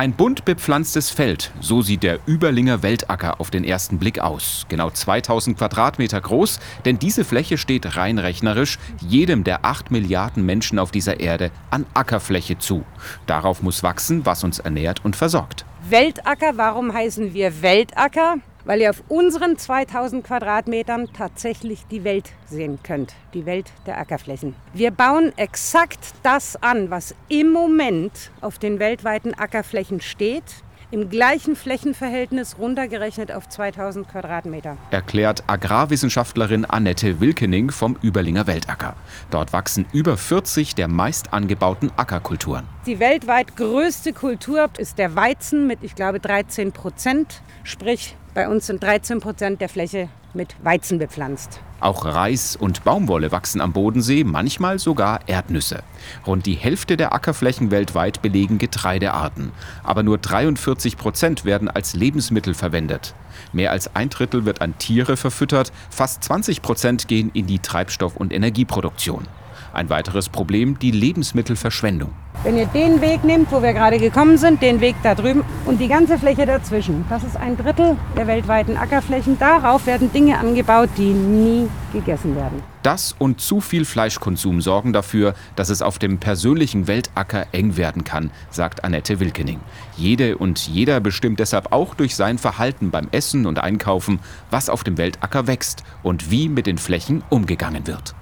[0.00, 4.64] Ein bunt bepflanztes Feld, so sieht der Überlinger Weltacker auf den ersten Blick aus.
[4.70, 10.78] Genau 2000 Quadratmeter groß, denn diese Fläche steht rein rechnerisch jedem der 8 Milliarden Menschen
[10.78, 12.82] auf dieser Erde an Ackerfläche zu.
[13.26, 15.66] Darauf muss wachsen, was uns ernährt und versorgt.
[15.90, 18.36] Weltacker, warum heißen wir Weltacker?
[18.64, 24.54] Weil ihr auf unseren 2000 Quadratmetern tatsächlich die Welt sehen könnt, die Welt der Ackerflächen.
[24.72, 30.44] Wir bauen exakt das an, was im Moment auf den weltweiten Ackerflächen steht
[30.92, 34.76] im gleichen Flächenverhältnis runtergerechnet auf 2000 Quadratmeter.
[34.90, 38.96] Erklärt Agrarwissenschaftlerin Annette Wilkening vom Überlinger Weltacker.
[39.30, 42.64] Dort wachsen über 40 der meist angebauten Ackerkulturen.
[42.86, 47.42] Die weltweit größte Kultur ist der Weizen mit, ich glaube, 13 Prozent.
[47.62, 51.60] Sprich, bei uns sind 13 Prozent der Fläche mit Weizen bepflanzt.
[51.80, 55.82] Auch Reis und Baumwolle wachsen am Bodensee, manchmal sogar Erdnüsse.
[56.26, 59.52] Rund die Hälfte der Ackerflächen weltweit belegen Getreidearten.
[59.82, 63.14] Aber nur 43 Prozent werden als Lebensmittel verwendet.
[63.52, 68.16] Mehr als ein Drittel wird an Tiere verfüttert, fast 20 Prozent gehen in die Treibstoff-
[68.16, 69.26] und Energieproduktion.
[69.72, 72.12] Ein weiteres Problem die Lebensmittelverschwendung.
[72.42, 75.78] Wenn ihr den Weg nehmt, wo wir gerade gekommen sind, den Weg da drüben und
[75.78, 79.38] die ganze Fläche dazwischen, das ist ein Drittel der weltweiten Ackerflächen.
[79.38, 82.62] Darauf werden Dinge angebaut, die nie gegessen werden.
[82.82, 88.04] Das und zu viel Fleischkonsum sorgen dafür, dass es auf dem persönlichen Weltacker eng werden
[88.04, 89.60] kann, sagt Annette Wilkening.
[89.98, 94.18] Jede und jeder bestimmt deshalb auch durch sein Verhalten beim Essen und Einkaufen,
[94.50, 98.14] was auf dem Weltacker wächst und wie mit den Flächen umgegangen wird.